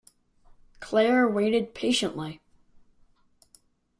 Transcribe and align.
Claire 0.79 1.27
waited 1.29 1.75
patiently. 1.75 2.41